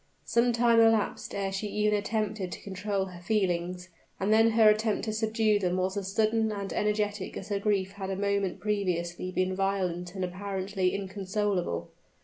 [0.25, 3.89] Some time elapsed ere she even attempted to control her feelings;
[4.19, 7.91] and then her struggle to subdue them was as sudden and energetic as her grief
[7.91, 11.89] had a moment previously been violent and apparently inconsolable.